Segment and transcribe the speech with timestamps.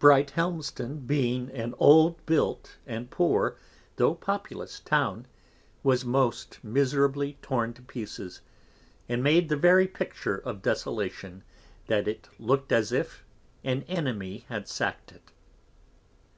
[0.00, 3.56] Brighthelmston being an old built and poor,
[3.96, 5.24] tho' populous Town,
[5.82, 8.42] was most miserably torn to pieces,
[9.08, 11.42] and made the very Picture of Desolation,
[11.86, 13.24] that it lookt as if
[13.64, 15.32] an Enemy had Sackt it.